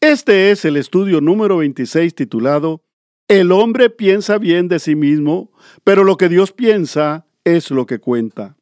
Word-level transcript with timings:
Este 0.00 0.52
es 0.52 0.64
el 0.64 0.76
estudio 0.76 1.20
número 1.20 1.56
26 1.56 2.14
titulado 2.14 2.84
El 3.26 3.50
hombre 3.50 3.90
piensa 3.90 4.38
bien 4.38 4.68
de 4.68 4.78
sí 4.78 4.94
mismo, 4.94 5.50
pero 5.82 6.04
lo 6.04 6.16
que 6.16 6.28
Dios 6.28 6.52
piensa 6.52 7.26
es 7.42 7.72
lo 7.72 7.84
que 7.84 7.98
cuenta. 7.98 8.57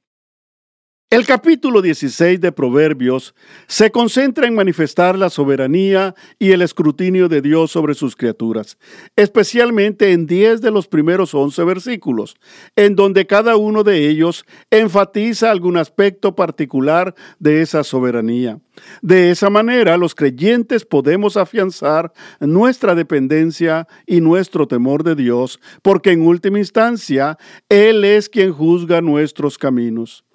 El 1.08 1.24
capítulo 1.24 1.82
16 1.82 2.40
de 2.40 2.50
Proverbios 2.50 3.32
se 3.68 3.92
concentra 3.92 4.48
en 4.48 4.56
manifestar 4.56 5.16
la 5.16 5.30
soberanía 5.30 6.16
y 6.40 6.50
el 6.50 6.62
escrutinio 6.62 7.28
de 7.28 7.40
Dios 7.40 7.70
sobre 7.70 7.94
sus 7.94 8.16
criaturas, 8.16 8.76
especialmente 9.14 10.10
en 10.10 10.26
10 10.26 10.60
de 10.62 10.72
los 10.72 10.88
primeros 10.88 11.32
11 11.32 11.62
versículos, 11.62 12.34
en 12.74 12.96
donde 12.96 13.24
cada 13.24 13.56
uno 13.56 13.84
de 13.84 14.08
ellos 14.08 14.44
enfatiza 14.68 15.52
algún 15.52 15.76
aspecto 15.76 16.34
particular 16.34 17.14
de 17.38 17.62
esa 17.62 17.84
soberanía. 17.84 18.58
De 19.00 19.30
esa 19.30 19.48
manera, 19.48 19.96
los 19.98 20.12
creyentes 20.12 20.84
podemos 20.84 21.36
afianzar 21.36 22.12
nuestra 22.40 22.96
dependencia 22.96 23.86
y 24.06 24.20
nuestro 24.20 24.66
temor 24.66 25.04
de 25.04 25.14
Dios, 25.14 25.60
porque 25.82 26.10
en 26.10 26.26
última 26.26 26.58
instancia, 26.58 27.38
Él 27.68 28.02
es 28.02 28.28
quien 28.28 28.52
juzga 28.52 29.00
nuestros 29.00 29.56
caminos. 29.56 30.25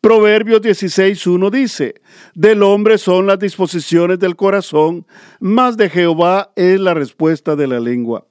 Proverbios 0.00 0.62
16.1 0.62 1.50
dice, 1.50 1.94
del 2.32 2.62
hombre 2.62 2.98
son 2.98 3.26
las 3.26 3.40
disposiciones 3.40 4.20
del 4.20 4.36
corazón, 4.36 5.04
más 5.40 5.76
de 5.76 5.90
Jehová 5.90 6.52
es 6.54 6.78
la 6.78 6.94
respuesta 6.94 7.56
de 7.56 7.66
la 7.66 7.80
lengua. 7.80 8.24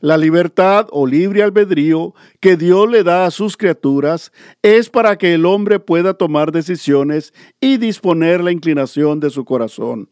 La 0.00 0.16
libertad 0.16 0.88
o 0.90 1.06
libre 1.06 1.44
albedrío 1.44 2.12
que 2.40 2.56
Dios 2.56 2.90
le 2.90 3.04
da 3.04 3.24
a 3.24 3.30
sus 3.30 3.56
criaturas 3.56 4.32
es 4.62 4.90
para 4.90 5.16
que 5.16 5.34
el 5.34 5.46
hombre 5.46 5.78
pueda 5.78 6.14
tomar 6.14 6.50
decisiones 6.50 7.32
y 7.60 7.76
disponer 7.76 8.42
la 8.42 8.50
inclinación 8.50 9.20
de 9.20 9.30
su 9.30 9.44
corazón. 9.44 10.10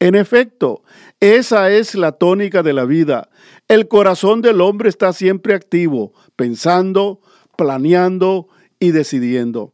En 0.00 0.16
efecto, 0.16 0.82
esa 1.20 1.70
es 1.70 1.94
la 1.94 2.10
tónica 2.10 2.64
de 2.64 2.72
la 2.72 2.84
vida. 2.84 3.30
El 3.68 3.86
corazón 3.86 4.42
del 4.42 4.60
hombre 4.60 4.88
está 4.88 5.12
siempre 5.12 5.54
activo, 5.54 6.12
pensando, 6.34 7.20
planeando 7.56 8.48
y 8.80 8.90
decidiendo. 8.90 9.72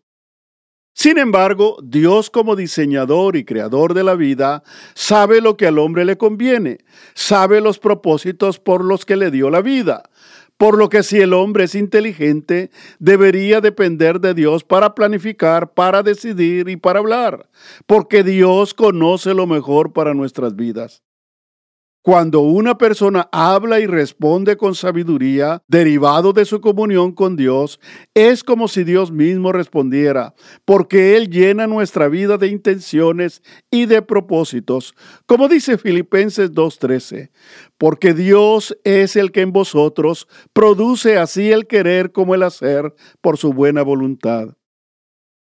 Sin 0.99 1.17
embargo, 1.17 1.77
Dios 1.81 2.29
como 2.29 2.57
diseñador 2.57 3.37
y 3.37 3.45
creador 3.45 3.95
de 3.95 4.03
la 4.03 4.17
vida 4.17 4.65
sabe 4.95 5.41
lo 5.41 5.57
que 5.57 5.69
al 5.69 5.79
hombre 5.79 6.05
le 6.05 6.19
conviene, 6.19 6.79
sabe 7.15 7.61
los 7.61 7.79
propósitos 7.79 8.59
por 8.59 8.85
los 8.85 9.05
que 9.05 9.15
le 9.15 9.31
dio 9.31 9.49
la 9.49 9.63
vida. 9.63 10.11
Por 10.57 10.77
lo 10.77 10.89
que 10.89 11.05
si 11.05 11.21
el 11.21 11.35
hombre 11.35 11.63
es 11.63 11.77
inteligente, 11.77 12.73
debería 12.99 13.61
depender 13.61 14.19
de 14.19 14.35
Dios 14.35 14.65
para 14.65 14.97
planificar, 14.97 15.73
para 15.73 16.03
decidir 16.03 16.69
y 16.69 16.75
para 16.75 16.99
hablar, 16.99 17.49
porque 17.87 18.25
Dios 18.25 18.75
conoce 18.75 19.35
lo 19.35 19.47
mejor 19.47 19.93
para 19.93 20.15
nuestras 20.15 20.57
vidas. 20.57 21.05
Cuando 22.03 22.41
una 22.41 22.79
persona 22.79 23.29
habla 23.33 23.81
y 23.81 23.87
responde 23.87 24.57
con 24.57 24.75
sabiduría, 24.75 25.63
derivado 25.67 26.33
de 26.33 26.45
su 26.45 26.61
comunión 26.61 27.13
con 27.13 27.37
Dios, 27.37 27.81
es 28.15 28.45
como 28.45 28.69
si 28.69 28.85
Dios 28.85 29.11
mismo 29.11 29.53
respondiera, 29.53 30.35
porque 30.65 31.17
Él 31.17 31.29
llena 31.29 31.67
nuestra 31.67 32.09
vida 32.09 32.39
de 32.39 32.49
intenciones 32.49 33.43
y 33.71 33.87
de 33.87 34.01
propósitos, 34.01 34.95
como 35.27 35.49
dice 35.49 35.77
Filipenses 35.77 36.53
2.13, 36.53 37.31
porque 37.77 38.15
Dios 38.15 38.79
es 38.85 39.17
el 39.17 39.33
que 39.33 39.41
en 39.41 39.53
vosotros 39.53 40.29
produce 40.53 41.19
así 41.19 41.51
el 41.51 41.67
querer 41.67 42.13
como 42.13 42.35
el 42.35 42.45
hacer 42.45 42.95
por 43.21 43.39
su 43.39 43.53
buena 43.53 43.83
voluntad. 43.83 44.55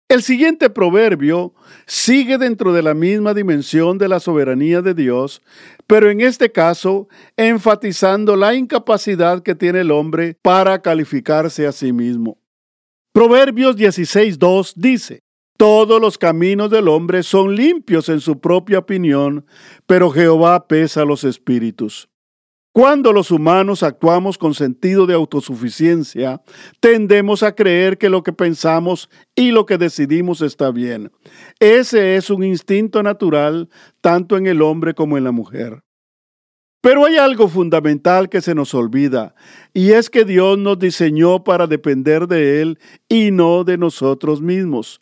El 0.08 0.22
siguiente 0.22 0.68
proverbio 0.68 1.54
sigue 1.86 2.36
dentro 2.36 2.72
de 2.72 2.82
la 2.82 2.92
misma 2.92 3.32
dimensión 3.32 3.96
de 3.96 4.08
la 4.08 4.20
soberanía 4.20 4.82
de 4.82 4.92
Dios, 4.92 5.40
pero 5.86 6.10
en 6.10 6.20
este 6.20 6.52
caso 6.52 7.08
enfatizando 7.36 8.36
la 8.36 8.54
incapacidad 8.54 9.42
que 9.42 9.54
tiene 9.54 9.80
el 9.80 9.90
hombre 9.90 10.36
para 10.42 10.82
calificarse 10.82 11.66
a 11.66 11.72
sí 11.72 11.92
mismo. 11.92 12.38
Proverbios 13.12 13.76
16.2 13.76 14.74
dice, 14.76 15.22
Todos 15.56 16.00
los 16.00 16.18
caminos 16.18 16.70
del 16.70 16.88
hombre 16.88 17.22
son 17.22 17.54
limpios 17.54 18.08
en 18.08 18.20
su 18.20 18.40
propia 18.40 18.80
opinión, 18.80 19.46
pero 19.86 20.10
Jehová 20.10 20.66
pesa 20.66 21.04
los 21.04 21.24
espíritus. 21.24 22.11
Cuando 22.72 23.12
los 23.12 23.30
humanos 23.30 23.82
actuamos 23.82 24.38
con 24.38 24.54
sentido 24.54 25.06
de 25.06 25.12
autosuficiencia, 25.12 26.40
tendemos 26.80 27.42
a 27.42 27.54
creer 27.54 27.98
que 27.98 28.08
lo 28.08 28.22
que 28.22 28.32
pensamos 28.32 29.10
y 29.34 29.50
lo 29.50 29.66
que 29.66 29.76
decidimos 29.76 30.40
está 30.40 30.70
bien. 30.70 31.12
Ese 31.60 32.16
es 32.16 32.30
un 32.30 32.42
instinto 32.42 33.02
natural 33.02 33.68
tanto 34.00 34.38
en 34.38 34.46
el 34.46 34.62
hombre 34.62 34.94
como 34.94 35.18
en 35.18 35.24
la 35.24 35.32
mujer. 35.32 35.82
Pero 36.80 37.04
hay 37.04 37.16
algo 37.16 37.46
fundamental 37.46 38.30
que 38.30 38.40
se 38.40 38.54
nos 38.54 38.74
olvida, 38.74 39.34
y 39.72 39.92
es 39.92 40.10
que 40.10 40.24
Dios 40.24 40.58
nos 40.58 40.78
diseñó 40.78 41.44
para 41.44 41.66
depender 41.66 42.26
de 42.26 42.62
Él 42.62 42.78
y 43.08 43.30
no 43.30 43.64
de 43.64 43.76
nosotros 43.76 44.40
mismos. 44.40 45.00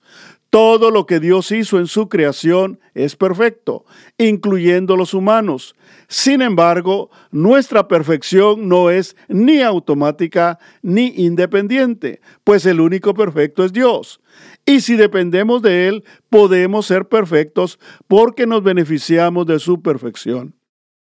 Todo 0.51 0.91
lo 0.91 1.07
que 1.07 1.21
Dios 1.21 1.53
hizo 1.53 1.79
en 1.79 1.87
su 1.87 2.09
creación 2.09 2.81
es 2.95 3.15
perfecto, 3.15 3.85
incluyendo 4.19 4.97
los 4.97 5.15
humanos. 5.15 5.77
Sin 6.09 6.43
embargo, 6.43 7.09
nuestra 7.31 7.87
perfección 7.87 8.69
no 8.69 8.91
es 8.91 9.17
ni 9.29 9.63
automática 9.63 10.59
ni 10.83 11.15
independiente, 11.17 12.21
pues 12.43 12.67
el 12.67 12.81
único 12.81 13.15
perfecto 13.15 13.65
es 13.65 13.73
Dios. 13.73 14.21
Y 14.67 14.81
si 14.81 14.97
dependemos 14.97 15.63
de 15.63 15.87
Él, 15.87 16.05
podemos 16.31 16.87
ser 16.87 17.07
perfectos 17.07 17.79
porque 18.09 18.45
nos 18.49 18.65
beneficiamos 18.65 19.47
de 19.47 19.61
su 19.61 19.83
perfección. 19.83 20.57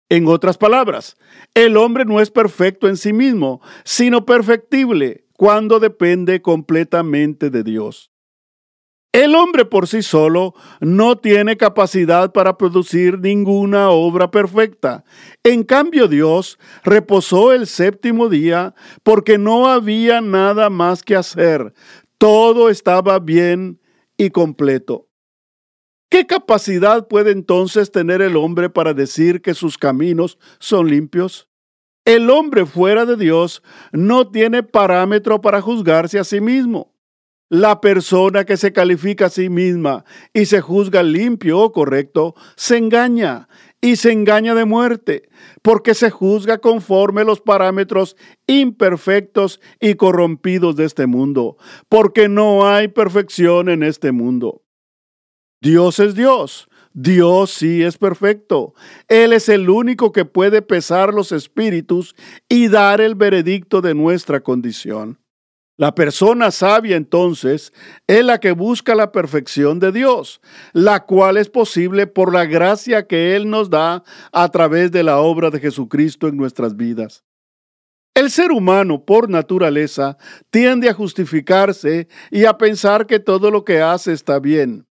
En 0.08 0.28
otras 0.28 0.58
palabras, 0.58 1.18
el 1.56 1.76
hombre 1.76 2.06
no 2.06 2.22
es 2.22 2.32
perfecto 2.32 2.88
en 2.88 2.96
sí 2.96 3.12
mismo, 3.12 3.60
sino 3.84 4.26
perfectible 4.26 5.26
cuando 5.34 5.82
depende 5.82 6.42
completamente 6.42 7.50
de 7.50 7.64
Dios. 7.64 8.15
El 9.16 9.34
hombre 9.34 9.64
por 9.64 9.88
sí 9.88 10.02
solo 10.02 10.56
no 10.82 11.18
tiene 11.18 11.56
capacidad 11.56 12.34
para 12.34 12.58
producir 12.58 13.18
ninguna 13.18 13.90
obra 13.90 14.30
perfecta. 14.30 15.06
En 15.42 15.64
cambio 15.64 16.10
Dios 16.10 16.60
reposó 16.84 17.54
el 17.54 17.66
séptimo 17.66 18.28
día 18.28 18.76
porque 19.04 19.38
no 19.38 19.70
había 19.70 20.20
nada 20.20 20.70
más 20.70 21.02
que 21.02 21.16
hacer. 21.16 21.74
Todo 22.18 22.70
estaba 22.70 23.20
bien 23.20 23.80
y 24.18 24.32
completo. 24.32 25.08
¿Qué 26.10 26.28
capacidad 26.28 27.08
puede 27.08 27.32
entonces 27.32 27.94
tener 27.94 28.22
el 28.22 28.36
hombre 28.36 28.70
para 28.70 28.94
decir 28.94 29.42
que 29.42 29.54
sus 29.54 29.78
caminos 29.78 30.38
son 30.60 30.90
limpios? 30.90 31.48
El 32.04 32.30
hombre 32.30 32.66
fuera 32.66 33.06
de 33.06 33.16
Dios 33.16 33.64
no 33.94 34.30
tiene 34.30 34.62
parámetro 34.62 35.40
para 35.40 35.62
juzgarse 35.62 36.20
a 36.20 36.26
sí 36.26 36.42
mismo. 36.42 36.95
La 37.50 37.80
persona 37.80 38.44
que 38.44 38.58
se 38.58 38.74
califica 38.74 39.28
a 39.28 39.30
sí 39.30 39.50
misma 39.50 40.04
y 40.34 40.46
se 40.46 40.62
juzga 40.62 41.04
limpio 41.04 41.60
o 41.60 41.72
correcto, 41.72 42.34
se 42.56 42.78
engaña 42.78 43.48
y 43.82 43.98
se 43.98 44.12
engaña 44.12 44.56
de 44.56 44.66
muerte, 44.66 45.30
porque 45.62 45.94
se 45.94 46.10
juzga 46.10 46.58
conforme 46.58 47.24
los 47.24 47.42
parámetros 47.42 48.18
imperfectos 48.48 49.62
y 49.80 49.94
corrompidos 49.94 50.76
de 50.76 50.86
este 50.86 51.06
mundo, 51.06 51.58
porque 51.88 52.28
no 52.28 52.68
hay 52.68 52.88
perfección 52.88 53.70
en 53.70 53.84
este 53.84 54.12
mundo. 54.12 54.64
Dios 55.62 56.00
es 56.00 56.16
Dios, 56.16 56.68
Dios 56.94 57.52
sí 57.52 57.84
es 57.84 58.00
perfecto. 58.00 58.74
Él 59.08 59.34
es 59.34 59.50
el 59.50 59.70
único 59.70 60.12
que 60.12 60.26
puede 60.26 60.64
pesar 60.64 61.14
los 61.14 61.32
espíritus 61.32 62.16
y 62.50 62.70
dar 62.70 63.02
el 63.02 63.14
veredicto 63.14 63.82
de 63.82 63.94
nuestra 63.94 64.40
condición. 64.40 65.20
La 65.78 65.94
persona 65.94 66.52
sabia 66.52 66.96
entonces 66.96 67.74
es 68.08 68.24
la 68.24 68.40
que 68.40 68.54
busca 68.54 68.96
la 68.96 69.12
perfección 69.12 69.80
de 69.80 69.92
Dios, 69.92 70.40
la 70.72 71.06
cual 71.06 71.36
es 71.36 71.50
posible 71.50 72.08
por 72.08 72.34
la 72.34 72.46
gracia 72.46 73.08
que 73.08 73.36
Él 73.36 73.50
nos 73.50 73.70
da 73.70 74.04
a 74.32 74.50
través 74.50 74.92
de 74.92 75.04
la 75.04 75.20
obra 75.20 75.50
de 75.50 75.60
Jesucristo 75.60 76.30
en 76.30 76.38
nuestras 76.38 76.78
vidas. 76.78 77.26
El 78.14 78.32
ser 78.32 78.54
humano, 78.54 79.04
por 79.04 79.30
naturaleza, 79.30 80.18
tiende 80.50 80.88
a 80.88 80.94
justificarse 80.94 82.08
y 82.32 82.46
a 82.46 82.58
pensar 82.58 83.06
que 83.06 83.20
todo 83.20 83.52
lo 83.52 83.66
que 83.66 83.82
hace 83.82 84.14
está 84.14 84.40
bien. 84.40 84.88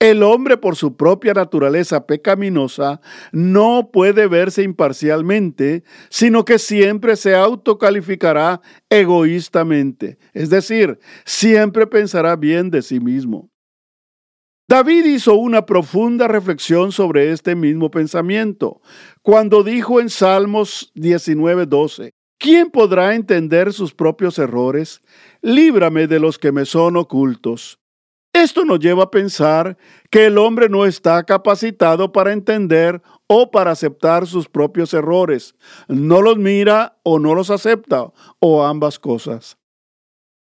El 0.00 0.22
hombre 0.22 0.56
por 0.56 0.76
su 0.76 0.96
propia 0.96 1.34
naturaleza 1.34 2.06
pecaminosa 2.06 3.00
no 3.32 3.90
puede 3.92 4.28
verse 4.28 4.62
imparcialmente, 4.62 5.82
sino 6.08 6.44
que 6.44 6.60
siempre 6.60 7.16
se 7.16 7.34
autocalificará 7.34 8.60
egoístamente, 8.88 10.18
es 10.34 10.50
decir, 10.50 11.00
siempre 11.24 11.88
pensará 11.88 12.36
bien 12.36 12.70
de 12.70 12.82
sí 12.82 13.00
mismo. 13.00 13.50
David 14.68 15.06
hizo 15.06 15.34
una 15.34 15.66
profunda 15.66 16.28
reflexión 16.28 16.92
sobre 16.92 17.32
este 17.32 17.56
mismo 17.56 17.90
pensamiento 17.90 18.80
cuando 19.22 19.64
dijo 19.64 19.98
en 19.98 20.10
Salmos 20.10 20.92
19:12, 20.94 22.12
¿quién 22.38 22.70
podrá 22.70 23.16
entender 23.16 23.72
sus 23.72 23.94
propios 23.94 24.38
errores? 24.38 25.02
Líbrame 25.40 26.06
de 26.06 26.20
los 26.20 26.38
que 26.38 26.52
me 26.52 26.66
son 26.66 26.96
ocultos. 26.96 27.80
Esto 28.42 28.64
nos 28.64 28.78
lleva 28.78 29.02
a 29.02 29.10
pensar 29.10 29.76
que 30.10 30.26
el 30.26 30.38
hombre 30.38 30.68
no 30.68 30.86
está 30.86 31.24
capacitado 31.24 32.12
para 32.12 32.32
entender 32.32 33.02
o 33.26 33.50
para 33.50 33.72
aceptar 33.72 34.28
sus 34.28 34.48
propios 34.48 34.94
errores. 34.94 35.56
No 35.88 36.22
los 36.22 36.38
mira 36.38 36.98
o 37.02 37.18
no 37.18 37.34
los 37.34 37.50
acepta, 37.50 38.12
o 38.38 38.64
ambas 38.64 39.00
cosas. 39.00 39.58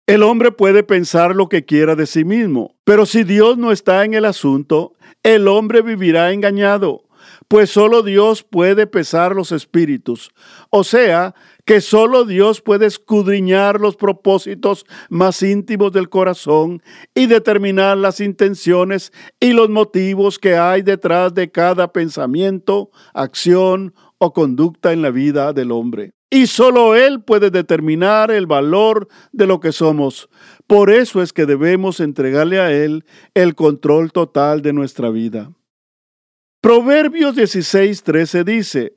El 0.06 0.22
hombre 0.22 0.52
puede 0.52 0.84
pensar 0.84 1.36
lo 1.36 1.50
que 1.50 1.66
quiera 1.66 1.96
de 1.96 2.06
sí 2.06 2.24
mismo, 2.24 2.76
pero 2.84 3.08
si 3.08 3.24
Dios 3.24 3.58
no 3.58 3.72
está 3.72 4.06
en 4.06 4.14
el 4.14 4.26
asunto, 4.26 4.94
el 5.24 5.48
hombre 5.48 5.82
vivirá 5.82 6.34
engañado, 6.34 7.06
pues 7.52 7.70
solo 7.70 8.02
Dios 8.02 8.44
puede 8.44 8.88
pesar 8.88 9.36
los 9.36 9.52
espíritus, 9.52 10.32
o 10.70 10.86
sea, 10.86 11.36
que 11.66 11.82
solo 11.82 12.24
Dios 12.24 12.62
puede 12.62 12.86
escudriñar 12.86 13.82
los 13.82 13.98
propósitos 13.98 14.86
más 15.10 15.44
íntimos 15.44 15.92
del 15.92 16.08
corazón 16.08 16.82
y 17.14 17.26
determinar 17.26 17.98
las 17.98 18.22
intenciones 18.22 19.12
y 19.42 19.52
los 19.52 19.70
motivos 19.70 20.40
que 20.40 20.56
hay 20.56 20.82
detrás 20.82 21.34
de 21.34 21.52
cada 21.52 21.92
pensamiento, 21.92 22.90
acción 23.14 23.96
o 24.18 24.32
conducta 24.32 24.94
en 24.94 25.02
la 25.02 25.10
vida 25.10 25.52
del 25.52 25.74
hombre. 25.74 26.14
Y 26.30 26.48
solo 26.48 26.96
Él 26.96 27.22
puede 27.22 27.52
determinar 27.52 28.32
el 28.32 28.48
valor 28.48 29.10
de 29.34 29.46
lo 29.46 29.60
que 29.60 29.74
somos. 29.74 30.30
Por 30.68 30.90
eso 30.90 31.22
es 31.22 31.34
que 31.34 31.46
debemos 31.46 32.00
entregarle 32.00 32.62
a 32.62 32.72
Él 32.72 33.04
el 33.34 33.56
control 33.56 34.14
total 34.14 34.62
de 34.62 34.72
nuestra 34.72 35.10
vida. 35.10 35.52
Proverbios 36.62 37.36
16:13 37.36 38.44
dice, 38.44 38.94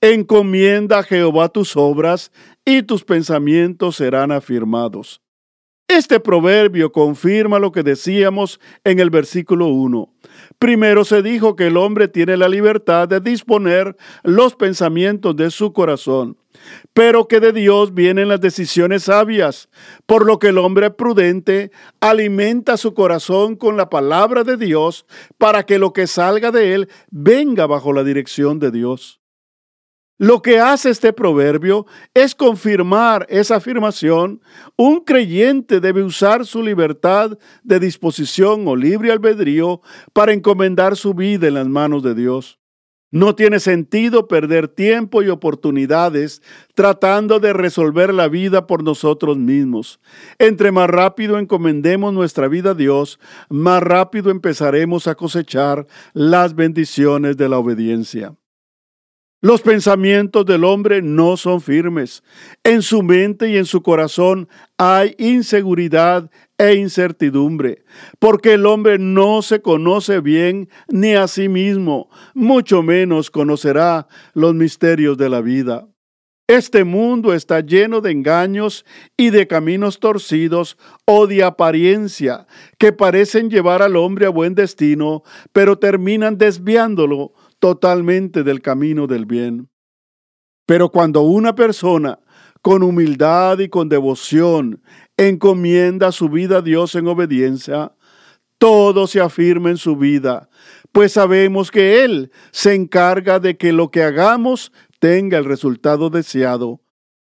Encomienda 0.00 1.00
a 1.00 1.02
Jehová 1.02 1.48
tus 1.48 1.76
obras 1.76 2.30
y 2.64 2.84
tus 2.84 3.02
pensamientos 3.02 3.96
serán 3.96 4.30
afirmados. 4.30 5.20
Este 5.88 6.20
proverbio 6.20 6.92
confirma 6.92 7.58
lo 7.58 7.72
que 7.72 7.82
decíamos 7.82 8.60
en 8.84 9.00
el 9.00 9.08
versículo 9.08 9.68
1. 9.68 10.12
Primero 10.58 11.02
se 11.06 11.22
dijo 11.22 11.56
que 11.56 11.68
el 11.68 11.78
hombre 11.78 12.08
tiene 12.08 12.36
la 12.36 12.46
libertad 12.46 13.08
de 13.08 13.20
disponer 13.20 13.96
los 14.22 14.54
pensamientos 14.54 15.34
de 15.34 15.50
su 15.50 15.72
corazón, 15.72 16.36
pero 16.92 17.26
que 17.26 17.40
de 17.40 17.54
Dios 17.54 17.94
vienen 17.94 18.28
las 18.28 18.42
decisiones 18.42 19.04
sabias, 19.04 19.70
por 20.04 20.26
lo 20.26 20.38
que 20.38 20.48
el 20.48 20.58
hombre 20.58 20.90
prudente 20.90 21.70
alimenta 22.00 22.76
su 22.76 22.92
corazón 22.92 23.56
con 23.56 23.78
la 23.78 23.88
palabra 23.88 24.44
de 24.44 24.58
Dios 24.58 25.06
para 25.38 25.64
que 25.64 25.78
lo 25.78 25.94
que 25.94 26.06
salga 26.06 26.50
de 26.50 26.74
él 26.74 26.88
venga 27.10 27.66
bajo 27.66 27.94
la 27.94 28.04
dirección 28.04 28.58
de 28.58 28.70
Dios. 28.70 29.17
Lo 30.20 30.42
que 30.42 30.58
hace 30.58 30.90
este 30.90 31.12
proverbio 31.12 31.86
es 32.12 32.34
confirmar 32.34 33.24
esa 33.30 33.56
afirmación. 33.56 34.42
Un 34.76 35.04
creyente 35.04 35.78
debe 35.78 36.02
usar 36.02 36.44
su 36.44 36.60
libertad 36.60 37.38
de 37.62 37.78
disposición 37.78 38.66
o 38.66 38.74
libre 38.74 39.12
albedrío 39.12 39.80
para 40.12 40.32
encomendar 40.32 40.96
su 40.96 41.14
vida 41.14 41.46
en 41.46 41.54
las 41.54 41.68
manos 41.68 42.02
de 42.02 42.16
Dios. 42.16 42.58
No 43.12 43.36
tiene 43.36 43.60
sentido 43.60 44.26
perder 44.26 44.66
tiempo 44.66 45.22
y 45.22 45.28
oportunidades 45.28 46.42
tratando 46.74 47.38
de 47.38 47.52
resolver 47.52 48.12
la 48.12 48.26
vida 48.26 48.66
por 48.66 48.82
nosotros 48.82 49.38
mismos. 49.38 50.00
Entre 50.40 50.72
más 50.72 50.90
rápido 50.90 51.38
encomendemos 51.38 52.12
nuestra 52.12 52.48
vida 52.48 52.70
a 52.70 52.74
Dios, 52.74 53.20
más 53.48 53.82
rápido 53.84 54.32
empezaremos 54.32 55.06
a 55.06 55.14
cosechar 55.14 55.86
las 56.12 56.56
bendiciones 56.56 57.36
de 57.36 57.48
la 57.48 57.58
obediencia. 57.58 58.34
Los 59.40 59.62
pensamientos 59.62 60.44
del 60.46 60.64
hombre 60.64 61.00
no 61.00 61.36
son 61.36 61.60
firmes. 61.60 62.24
En 62.64 62.82
su 62.82 63.04
mente 63.04 63.48
y 63.48 63.56
en 63.56 63.66
su 63.66 63.82
corazón 63.82 64.48
hay 64.78 65.14
inseguridad 65.16 66.28
e 66.58 66.74
incertidumbre, 66.74 67.84
porque 68.18 68.54
el 68.54 68.66
hombre 68.66 68.98
no 68.98 69.42
se 69.42 69.62
conoce 69.62 70.18
bien 70.18 70.68
ni 70.88 71.14
a 71.14 71.28
sí 71.28 71.48
mismo, 71.48 72.10
mucho 72.34 72.82
menos 72.82 73.30
conocerá 73.30 74.08
los 74.34 74.56
misterios 74.56 75.16
de 75.16 75.28
la 75.28 75.40
vida. 75.40 75.86
Este 76.48 76.82
mundo 76.82 77.32
está 77.32 77.60
lleno 77.60 78.00
de 78.00 78.10
engaños 78.10 78.84
y 79.16 79.30
de 79.30 79.46
caminos 79.46 80.00
torcidos 80.00 80.78
o 81.04 81.28
de 81.28 81.44
apariencia 81.44 82.46
que 82.78 82.90
parecen 82.92 83.50
llevar 83.50 83.82
al 83.82 83.94
hombre 83.94 84.26
a 84.26 84.30
buen 84.30 84.56
destino, 84.56 85.22
pero 85.52 85.78
terminan 85.78 86.38
desviándolo 86.38 87.34
totalmente 87.58 88.42
del 88.44 88.62
camino 88.62 89.06
del 89.06 89.26
bien. 89.26 89.68
Pero 90.66 90.90
cuando 90.90 91.22
una 91.22 91.54
persona 91.54 92.18
con 92.62 92.82
humildad 92.82 93.58
y 93.60 93.68
con 93.68 93.88
devoción 93.88 94.82
encomienda 95.16 96.12
su 96.12 96.28
vida 96.28 96.58
a 96.58 96.62
Dios 96.62 96.94
en 96.94 97.06
obediencia, 97.08 97.92
todo 98.58 99.06
se 99.06 99.20
afirma 99.20 99.70
en 99.70 99.76
su 99.76 99.96
vida, 99.96 100.48
pues 100.92 101.12
sabemos 101.12 101.70
que 101.70 102.04
Él 102.04 102.32
se 102.50 102.74
encarga 102.74 103.38
de 103.38 103.56
que 103.56 103.72
lo 103.72 103.90
que 103.90 104.02
hagamos 104.02 104.72
tenga 104.98 105.38
el 105.38 105.44
resultado 105.44 106.10
deseado. 106.10 106.80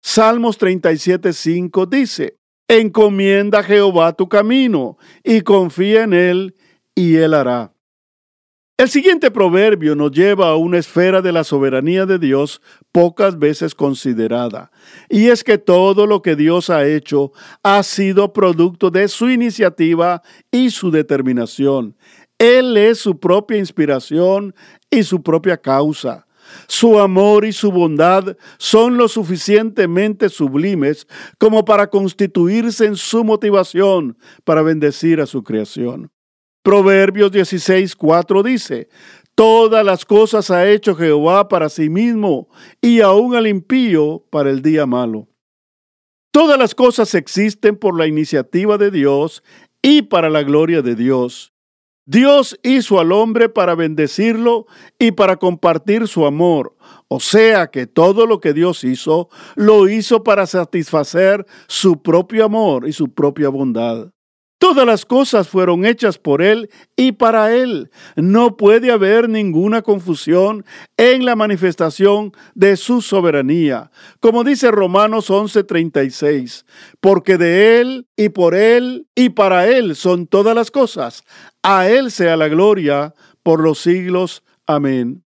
Salmos 0.02 0.60
37.5 0.60 1.88
dice, 1.88 2.38
Encomienda 2.68 3.60
a 3.60 3.62
Jehová 3.62 4.12
tu 4.14 4.28
camino 4.28 4.96
y 5.22 5.42
confía 5.42 6.04
en 6.04 6.12
Él 6.12 6.54
y 6.94 7.16
Él 7.16 7.34
hará. 7.34 7.73
El 8.76 8.88
siguiente 8.88 9.30
proverbio 9.30 9.94
nos 9.94 10.10
lleva 10.10 10.48
a 10.48 10.56
una 10.56 10.78
esfera 10.78 11.22
de 11.22 11.30
la 11.30 11.44
soberanía 11.44 12.06
de 12.06 12.18
Dios 12.18 12.60
pocas 12.90 13.38
veces 13.38 13.72
considerada, 13.72 14.72
y 15.08 15.28
es 15.28 15.44
que 15.44 15.58
todo 15.58 16.08
lo 16.08 16.22
que 16.22 16.34
Dios 16.34 16.70
ha 16.70 16.84
hecho 16.84 17.30
ha 17.62 17.84
sido 17.84 18.32
producto 18.32 18.90
de 18.90 19.06
su 19.06 19.30
iniciativa 19.30 20.22
y 20.50 20.70
su 20.70 20.90
determinación. 20.90 21.96
Él 22.36 22.76
es 22.76 22.98
su 22.98 23.20
propia 23.20 23.58
inspiración 23.58 24.56
y 24.90 25.04
su 25.04 25.22
propia 25.22 25.56
causa. 25.56 26.26
Su 26.66 26.98
amor 26.98 27.44
y 27.44 27.52
su 27.52 27.70
bondad 27.70 28.36
son 28.58 28.96
lo 28.96 29.06
suficientemente 29.06 30.28
sublimes 30.28 31.06
como 31.38 31.64
para 31.64 31.90
constituirse 31.90 32.86
en 32.86 32.96
su 32.96 33.22
motivación 33.22 34.18
para 34.42 34.62
bendecir 34.62 35.20
a 35.20 35.26
su 35.26 35.44
creación. 35.44 36.10
Proverbios 36.64 37.30
16, 37.30 37.94
4 37.94 38.42
dice, 38.42 38.88
Todas 39.34 39.84
las 39.84 40.06
cosas 40.06 40.50
ha 40.50 40.66
hecho 40.66 40.94
Jehová 40.94 41.46
para 41.46 41.68
sí 41.68 41.90
mismo 41.90 42.48
y 42.80 43.02
aún 43.02 43.34
al 43.34 43.46
impío 43.46 44.24
para 44.30 44.48
el 44.48 44.62
día 44.62 44.86
malo. 44.86 45.28
Todas 46.32 46.58
las 46.58 46.74
cosas 46.74 47.14
existen 47.14 47.76
por 47.76 47.98
la 47.98 48.06
iniciativa 48.06 48.78
de 48.78 48.90
Dios 48.90 49.42
y 49.82 50.02
para 50.02 50.30
la 50.30 50.42
gloria 50.42 50.80
de 50.80 50.94
Dios. 50.94 51.52
Dios 52.06 52.58
hizo 52.62 52.98
al 52.98 53.12
hombre 53.12 53.50
para 53.50 53.74
bendecirlo 53.74 54.66
y 54.98 55.12
para 55.12 55.36
compartir 55.36 56.08
su 56.08 56.24
amor. 56.24 56.76
O 57.08 57.20
sea 57.20 57.66
que 57.66 57.86
todo 57.86 58.24
lo 58.24 58.40
que 58.40 58.54
Dios 58.54 58.84
hizo, 58.84 59.28
lo 59.54 59.86
hizo 59.86 60.24
para 60.24 60.46
satisfacer 60.46 61.44
su 61.66 62.00
propio 62.00 62.46
amor 62.46 62.88
y 62.88 62.94
su 62.94 63.12
propia 63.12 63.50
bondad. 63.50 64.14
Todas 64.64 64.86
las 64.86 65.04
cosas 65.04 65.46
fueron 65.46 65.84
hechas 65.84 66.16
por 66.16 66.40
Él 66.40 66.70
y 66.96 67.12
para 67.12 67.54
Él. 67.54 67.90
No 68.16 68.56
puede 68.56 68.90
haber 68.90 69.28
ninguna 69.28 69.82
confusión 69.82 70.64
en 70.96 71.26
la 71.26 71.36
manifestación 71.36 72.32
de 72.54 72.78
su 72.78 73.02
soberanía. 73.02 73.90
Como 74.20 74.42
dice 74.42 74.70
Romanos 74.70 75.28
11:36, 75.28 76.64
porque 77.00 77.36
de 77.36 77.82
Él 77.82 78.06
y 78.16 78.30
por 78.30 78.54
Él 78.54 79.06
y 79.14 79.28
para 79.28 79.68
Él 79.68 79.96
son 79.96 80.26
todas 80.26 80.54
las 80.56 80.70
cosas. 80.70 81.24
A 81.62 81.86
Él 81.90 82.10
sea 82.10 82.38
la 82.38 82.48
gloria 82.48 83.14
por 83.42 83.60
los 83.60 83.80
siglos. 83.80 84.44
Amén. 84.66 85.23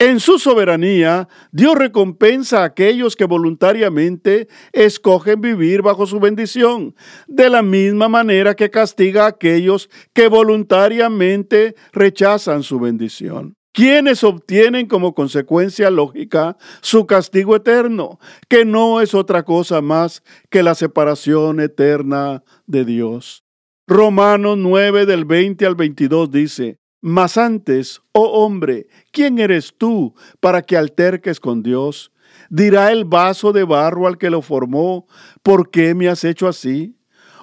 En 0.00 0.18
su 0.18 0.38
soberanía, 0.38 1.28
Dios 1.52 1.76
recompensa 1.76 2.62
a 2.62 2.64
aquellos 2.64 3.16
que 3.16 3.26
voluntariamente 3.26 4.48
escogen 4.72 5.42
vivir 5.42 5.82
bajo 5.82 6.06
su 6.06 6.18
bendición, 6.18 6.94
de 7.28 7.50
la 7.50 7.60
misma 7.60 8.08
manera 8.08 8.54
que 8.56 8.70
castiga 8.70 9.24
a 9.24 9.28
aquellos 9.28 9.90
que 10.14 10.28
voluntariamente 10.28 11.74
rechazan 11.92 12.62
su 12.62 12.80
bendición 12.80 13.54
quienes 13.72 14.24
obtienen 14.24 14.88
como 14.88 15.14
consecuencia 15.14 15.90
lógica 15.90 16.56
su 16.80 17.06
castigo 17.06 17.54
eterno, 17.54 18.18
que 18.48 18.64
no 18.64 19.00
es 19.00 19.14
otra 19.14 19.44
cosa 19.44 19.80
más 19.80 20.24
que 20.50 20.64
la 20.64 20.74
separación 20.74 21.60
eterna 21.60 22.42
de 22.66 22.84
Dios. 22.84 23.44
Romanos 23.86 24.58
9 24.58 25.06
del 25.06 25.24
20 25.24 25.66
al 25.66 25.76
22 25.76 26.30
dice, 26.32 26.80
Mas 27.00 27.38
antes, 27.38 28.02
oh 28.12 28.44
hombre, 28.44 28.86
¿quién 29.10 29.38
eres 29.38 29.74
tú 29.76 30.14
para 30.38 30.60
que 30.60 30.76
alterques 30.76 31.40
con 31.40 31.62
Dios? 31.62 32.12
Dirá 32.50 32.92
el 32.92 33.06
vaso 33.06 33.52
de 33.52 33.64
barro 33.64 34.06
al 34.06 34.18
que 34.18 34.28
lo 34.28 34.42
formó, 34.42 35.06
¿por 35.42 35.70
qué 35.70 35.94
me 35.94 36.08
has 36.08 36.24
hecho 36.24 36.46
así? 36.46 36.96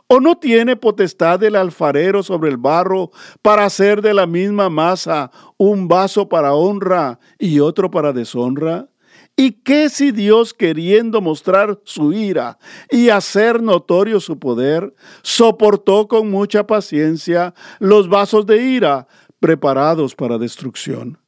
¿O 0.07 0.19
no 0.21 0.37
tiene 0.37 0.75
potestad 0.75 1.43
el 1.43 1.55
alfarero 1.55 2.23
sobre 2.23 2.49
el 2.49 2.57
barro 2.57 3.09
para 3.41 3.65
hacer 3.65 4.01
de 4.01 4.13
la 4.13 4.27
misma 4.27 4.69
masa 4.69 5.31
un 5.57 5.87
vaso 5.87 6.29
para 6.29 6.53
honra 6.53 7.19
y 7.39 7.59
otro 7.59 7.89
para 7.89 8.13
deshonra? 8.13 8.87
¿Y 9.35 9.51
qué 9.63 9.89
si 9.89 10.11
Dios, 10.11 10.53
queriendo 10.53 11.19
mostrar 11.19 11.79
su 11.83 12.13
ira 12.13 12.57
y 12.89 13.09
hacer 13.09 13.61
notorio 13.61 14.19
su 14.19 14.39
poder, 14.39 14.93
soportó 15.23 16.07
con 16.07 16.31
mucha 16.31 16.65
paciencia 16.65 17.53
los 17.79 18.07
vasos 18.07 18.45
de 18.45 18.63
ira 18.63 19.07
preparados 19.39 20.15
para 20.15 20.37
destrucción? 20.37 21.19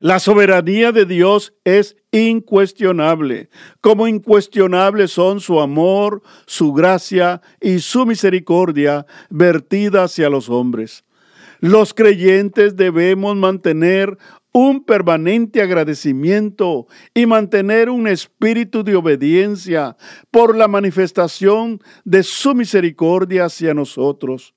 La 0.00 0.18
soberanía 0.18 0.92
de 0.92 1.06
Dios 1.06 1.54
es 1.64 1.96
incuestionable, 2.10 3.48
como 3.80 4.06
incuestionables 4.06 5.12
son 5.12 5.40
su 5.40 5.60
amor, 5.60 6.22
su 6.46 6.72
gracia 6.72 7.40
y 7.60 7.78
su 7.78 8.04
misericordia 8.04 9.06
vertida 9.30 10.04
hacia 10.04 10.28
los 10.28 10.50
hombres. 10.50 11.04
Los 11.60 11.94
creyentes 11.94 12.76
debemos 12.76 13.34
mantener 13.36 14.18
un 14.52 14.84
permanente 14.84 15.62
agradecimiento 15.62 16.86
y 17.14 17.26
mantener 17.26 17.88
un 17.88 18.06
espíritu 18.06 18.84
de 18.84 18.96
obediencia 18.96 19.96
por 20.30 20.54
la 20.54 20.68
manifestación 20.68 21.80
de 22.04 22.22
su 22.22 22.54
misericordia 22.54 23.46
hacia 23.46 23.72
nosotros. 23.72 24.54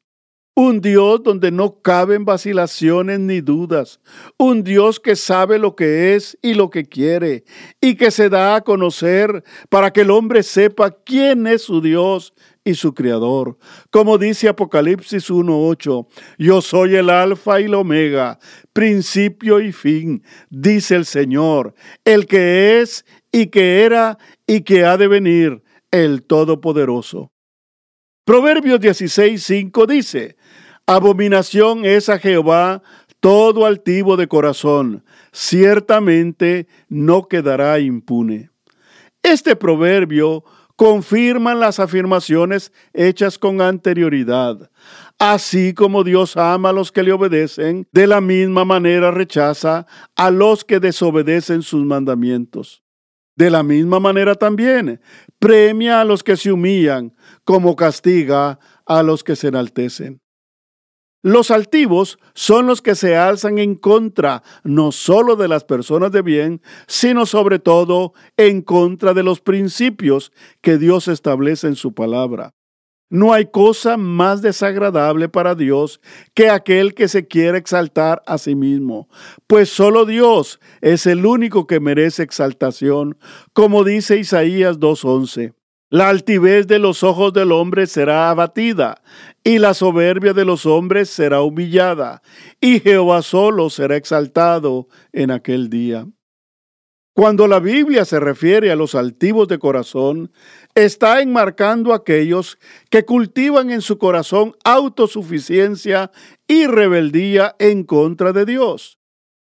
Un 0.59 0.81
Dios 0.81 1.21
donde 1.21 1.51
no 1.51 1.83
caben 1.83 2.25
vacilaciones 2.25 3.19
ni 3.19 3.41
dudas. 3.41 3.99
Un 4.39 4.63
Dios 4.63 4.99
que 4.99 5.15
sabe 5.15 5.59
lo 5.59 5.75
que 5.75 6.15
es 6.15 6.35
y 6.41 6.55
lo 6.55 6.71
que 6.71 6.85
quiere 6.85 7.43
y 7.79 7.93
que 7.93 8.09
se 8.09 8.27
da 8.27 8.55
a 8.55 8.61
conocer 8.61 9.43
para 9.69 9.93
que 9.93 10.01
el 10.01 10.09
hombre 10.09 10.41
sepa 10.41 10.89
quién 10.89 11.45
es 11.45 11.61
su 11.61 11.79
Dios 11.79 12.33
y 12.63 12.73
su 12.73 12.95
Creador. 12.95 13.59
Como 13.91 14.17
dice 14.17 14.49
Apocalipsis 14.49 15.29
1.8, 15.29 16.07
yo 16.39 16.61
soy 16.63 16.95
el 16.95 17.11
alfa 17.11 17.61
y 17.61 17.65
el 17.65 17.75
omega, 17.75 18.39
principio 18.73 19.59
y 19.59 19.71
fin, 19.71 20.23
dice 20.49 20.95
el 20.95 21.05
Señor, 21.05 21.75
el 22.03 22.25
que 22.25 22.81
es 22.81 23.05
y 23.31 23.51
que 23.51 23.83
era 23.83 24.17
y 24.47 24.61
que 24.61 24.85
ha 24.85 24.97
de 24.97 25.07
venir, 25.07 25.61
el 25.91 26.23
Todopoderoso. 26.23 27.31
Proverbios 28.27 28.81
16.5 28.81 29.87
dice, 29.87 30.35
Abominación 30.85 31.85
es 31.85 32.09
a 32.09 32.19
Jehová 32.19 32.83
todo 33.21 33.65
altivo 33.65 34.17
de 34.17 34.27
corazón, 34.27 35.05
ciertamente 35.31 36.67
no 36.89 37.29
quedará 37.29 37.79
impune. 37.79 38.49
Este 39.23 39.55
proverbio 39.55 40.43
confirma 40.75 41.55
las 41.55 41.79
afirmaciones 41.79 42.73
hechas 42.91 43.39
con 43.39 43.61
anterioridad. 43.61 44.71
Así 45.17 45.73
como 45.73 46.03
Dios 46.03 46.35
ama 46.35 46.71
a 46.71 46.73
los 46.73 46.91
que 46.91 47.03
le 47.03 47.13
obedecen, 47.13 47.87
de 47.93 48.07
la 48.07 48.19
misma 48.19 48.65
manera 48.65 49.09
rechaza 49.09 49.87
a 50.17 50.31
los 50.31 50.65
que 50.65 50.81
desobedecen 50.81 51.61
sus 51.61 51.85
mandamientos. 51.85 52.83
De 53.37 53.51
la 53.51 53.61
misma 53.61 53.99
manera 53.99 54.33
también 54.33 54.99
premia 55.37 56.01
a 56.01 56.05
los 56.05 56.23
que 56.23 56.35
se 56.35 56.51
humillan, 56.51 57.15
como 57.43 57.75
castiga 57.75 58.57
a 58.83 59.03
los 59.03 59.23
que 59.23 59.35
se 59.35 59.49
enaltecen. 59.49 60.21
Los 61.21 61.51
altivos 61.51 62.17
son 62.33 62.65
los 62.65 62.81
que 62.81 62.95
se 62.95 63.15
alzan 63.15 63.59
en 63.59 63.75
contra 63.75 64.41
no 64.63 64.91
solo 64.91 65.35
de 65.35 65.47
las 65.47 65.63
personas 65.65 66.11
de 66.11 66.23
bien, 66.23 66.61
sino 66.87 67.27
sobre 67.27 67.59
todo 67.59 68.13
en 68.37 68.63
contra 68.63 69.13
de 69.13 69.21
los 69.21 69.39
principios 69.39 70.31
que 70.61 70.79
Dios 70.79 71.07
establece 71.07 71.67
en 71.67 71.75
su 71.75 71.93
palabra. 71.93 72.56
No 73.09 73.31
hay 73.31 73.45
cosa 73.45 73.95
más 73.95 74.41
desagradable 74.41 75.29
para 75.29 75.55
Dios 75.55 76.01
que 76.33 76.49
aquel 76.49 76.93
que 76.93 77.07
se 77.07 77.25
quiere 77.25 77.57
exaltar 77.57 78.21
a 78.25 78.37
sí 78.37 78.53
mismo, 78.53 79.07
pues 79.47 79.69
solo 79.69 80.05
Dios 80.05 80.59
es 80.81 81.05
el 81.05 81.25
único 81.25 81.67
que 81.67 81.79
merece 81.79 82.23
exaltación, 82.23 83.17
como 83.53 83.85
dice 83.85 84.17
Isaías 84.17 84.79
2.11. 84.79 85.53
La 85.89 86.09
altivez 86.09 86.67
de 86.67 86.79
los 86.79 87.01
ojos 87.01 87.31
del 87.31 87.53
hombre 87.53 87.87
será 87.87 88.29
abatida, 88.29 89.01
y 89.41 89.57
la 89.57 89.73
soberbia 89.73 90.33
de 90.33 90.43
los 90.43 90.65
hombres 90.65 91.09
será 91.09 91.41
humillada, 91.41 92.21
y 92.59 92.81
Jehová 92.81 93.21
solo 93.21 93.69
será 93.69 93.95
exaltado 93.95 94.89
en 95.13 95.31
aquel 95.31 95.69
día. 95.69 96.05
Cuando 97.17 97.47
la 97.47 97.59
Biblia 97.59 98.05
se 98.05 98.19
refiere 98.19 98.71
a 98.71 98.75
los 98.75 98.93
altivos 98.93 99.47
de 99.47 99.57
corazón, 99.57 100.31
está 100.75 101.19
enmarcando 101.19 101.91
a 101.91 101.95
aquellos 101.95 102.59
que 102.91 103.05
cultivan 103.05 103.71
en 103.71 103.81
su 103.81 103.97
corazón 103.97 104.55
autosuficiencia 104.63 106.11
y 106.47 106.67
rebeldía 106.67 107.55
en 107.57 107.85
contra 107.85 108.33
de 108.33 108.45
Dios. 108.45 108.99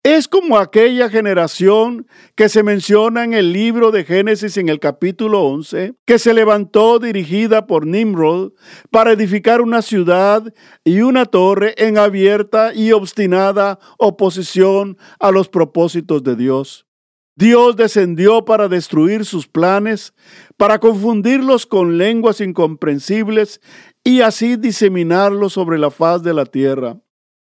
Es 0.03 0.27
como 0.27 0.59
aquella 0.59 1.09
generación 1.11 2.09
que 2.35 2.49
se 2.49 2.65
menciona 2.65 3.23
en 3.23 3.35
el 3.35 3.53
libro 3.53 3.93
de 3.93 4.03
Génesis 4.03 4.57
en 4.57 4.69
el 4.69 4.81
capítulo 4.81 5.41
11, 5.45 5.95
que 6.05 6.19
se 6.19 6.35
levantó 6.35 6.99
dirigida 6.99 7.69
por 7.69 7.87
Nimrod 7.87 8.51
para 8.91 9.13
edificar 9.13 9.61
una 9.61 9.83
ciudad 9.83 10.53
y 10.83 11.03
una 11.03 11.25
torre 11.25 11.77
en 11.77 11.99
abierta 11.99 12.75
y 12.75 12.91
obstinada 12.91 13.79
oposición 13.97 14.99
a 15.21 15.31
los 15.31 15.49
propósitos 15.49 16.25
de 16.25 16.35
Dios. 16.35 16.90
Dios 17.37 17.77
descendió 17.77 18.45
para 18.45 18.69
destruir 18.69 19.25
sus 19.25 19.47
planes, 19.47 20.13
para 20.57 20.79
confundirlos 20.79 21.67
con 21.67 21.97
lenguas 21.97 22.41
incomprensibles 22.41 23.61
y 24.05 24.21
así 24.21 24.57
diseminarlos 24.57 25.53
sobre 25.53 25.79
la 25.79 25.91
faz 25.91 26.23
de 26.23 26.35
la 26.35 26.45
tierra. 26.45 27.01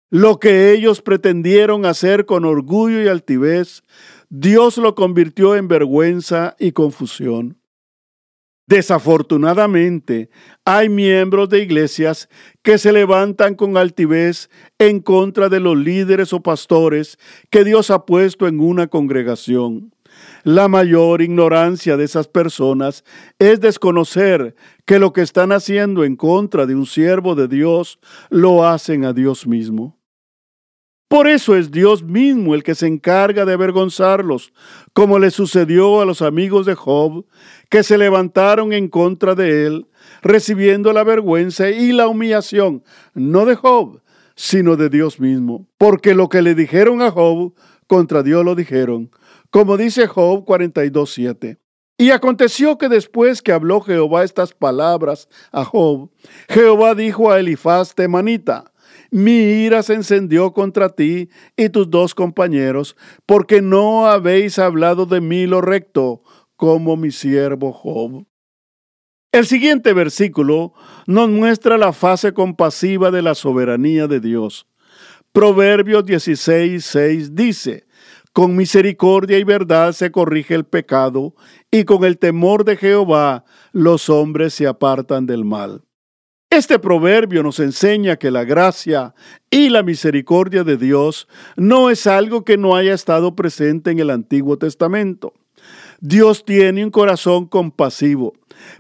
Lo 0.09 0.39
que 0.39 0.71
ellos 0.71 1.01
pretendieron 1.01 1.85
hacer 1.85 2.25
con 2.25 2.43
orgullo 2.43 3.01
y 3.01 3.07
altivez, 3.07 3.83
Dios 4.29 4.77
lo 4.77 4.93
convirtió 4.93 5.55
en 5.55 5.69
vergüenza 5.69 6.55
y 6.59 6.73
confusión. 6.73 7.60
Desafortunadamente, 8.71 10.29
hay 10.63 10.87
miembros 10.87 11.49
de 11.49 11.61
iglesias 11.61 12.29
que 12.61 12.77
se 12.77 12.93
levantan 12.93 13.53
con 13.55 13.75
altivez 13.75 14.49
en 14.79 15.01
contra 15.01 15.49
de 15.49 15.59
los 15.59 15.75
líderes 15.75 16.31
o 16.31 16.41
pastores 16.41 17.19
que 17.49 17.65
Dios 17.65 17.91
ha 17.91 18.05
puesto 18.05 18.47
en 18.47 18.61
una 18.61 18.87
congregación. 18.87 19.93
La 20.45 20.69
mayor 20.69 21.21
ignorancia 21.21 21.97
de 21.97 22.05
esas 22.05 22.29
personas 22.29 23.03
es 23.39 23.59
desconocer 23.59 24.55
que 24.85 24.99
lo 24.99 25.11
que 25.11 25.19
están 25.19 25.51
haciendo 25.51 26.05
en 26.05 26.15
contra 26.15 26.65
de 26.65 26.73
un 26.73 26.85
siervo 26.85 27.35
de 27.35 27.49
Dios 27.49 27.99
lo 28.29 28.65
hacen 28.65 29.03
a 29.03 29.11
Dios 29.11 29.45
mismo. 29.45 30.00
Por 31.11 31.27
eso 31.27 31.57
es 31.57 31.71
Dios 31.71 32.03
mismo 32.03 32.55
el 32.55 32.63
que 32.63 32.73
se 32.73 32.87
encarga 32.87 33.43
de 33.43 33.51
avergonzarlos, 33.51 34.53
como 34.93 35.19
le 35.19 35.29
sucedió 35.29 35.99
a 35.99 36.05
los 36.05 36.21
amigos 36.21 36.65
de 36.65 36.73
Job, 36.73 37.25
que 37.67 37.83
se 37.83 37.97
levantaron 37.97 38.71
en 38.71 38.87
contra 38.87 39.35
de 39.35 39.67
él, 39.67 39.87
recibiendo 40.21 40.93
la 40.93 41.03
vergüenza 41.03 41.69
y 41.69 41.91
la 41.91 42.07
humillación, 42.07 42.85
no 43.13 43.45
de 43.45 43.55
Job, 43.55 43.99
sino 44.35 44.77
de 44.77 44.87
Dios 44.87 45.19
mismo. 45.19 45.67
Porque 45.77 46.15
lo 46.15 46.29
que 46.29 46.41
le 46.41 46.55
dijeron 46.55 47.01
a 47.01 47.11
Job, 47.11 47.55
contra 47.87 48.23
Dios 48.23 48.45
lo 48.45 48.55
dijeron, 48.55 49.11
como 49.49 49.75
dice 49.75 50.07
Job 50.07 50.45
42.7. 50.45 51.57
Y 51.97 52.11
aconteció 52.11 52.77
que 52.77 52.87
después 52.87 53.41
que 53.41 53.51
habló 53.51 53.81
Jehová 53.81 54.23
estas 54.23 54.53
palabras 54.53 55.27
a 55.51 55.65
Job, 55.65 56.09
Jehová 56.47 56.95
dijo 56.95 57.29
a 57.29 57.39
Elifaz 57.41 57.95
temanita, 57.95 58.70
mi 59.11 59.33
ira 59.33 59.83
se 59.83 59.93
encendió 59.93 60.53
contra 60.53 60.89
ti 60.89 61.29
y 61.57 61.67
tus 61.69 61.89
dos 61.89 62.15
compañeros, 62.15 62.95
porque 63.25 63.61
no 63.61 64.07
habéis 64.07 64.57
hablado 64.57 65.05
de 65.05 65.19
mí 65.19 65.45
lo 65.47 65.59
recto, 65.59 66.23
como 66.55 66.95
mi 66.95 67.11
siervo 67.11 67.73
Job. 67.73 68.25
El 69.33 69.45
siguiente 69.45 69.93
versículo 69.93 70.73
nos 71.07 71.29
muestra 71.29 71.77
la 71.77 71.93
fase 71.93 72.33
compasiva 72.33 73.11
de 73.11 73.21
la 73.21 73.35
soberanía 73.35 74.07
de 74.07 74.19
Dios. 74.19 74.65
Proverbios 75.33 76.05
16, 76.05 76.83
6 76.83 77.35
dice, 77.35 77.87
Con 78.33 78.55
misericordia 78.55 79.37
y 79.37 79.43
verdad 79.43 79.91
se 79.93 80.11
corrige 80.11 80.55
el 80.55 80.65
pecado, 80.65 81.35
y 81.69 81.83
con 81.83 82.03
el 82.05 82.17
temor 82.17 82.63
de 82.63 82.77
Jehová 82.77 83.43
los 83.73 84.09
hombres 84.09 84.53
se 84.53 84.67
apartan 84.67 85.25
del 85.25 85.45
mal. 85.45 85.83
Este 86.51 86.79
proverbio 86.79 87.43
nos 87.43 87.62
enseña 87.62 88.17
que 88.17 88.29
la 88.29 88.43
gracia 88.43 89.15
y 89.50 89.70
la 89.70 89.84
misericordia 89.84 90.65
de 90.65 90.75
Dios 90.75 91.29
no 91.55 91.89
es 91.89 92.08
algo 92.08 92.43
que 92.43 92.58
no 92.58 92.75
haya 92.75 92.93
estado 92.93 93.38
presente 93.38 93.89
en 93.89 94.00
el 94.00 94.10
Antiguo 94.10 94.58
Testamento. 94.58 95.31
Dios 96.01 96.43
tiene 96.43 96.84
un 96.84 96.91
corazón 96.91 97.46
compasivo. 97.46 98.34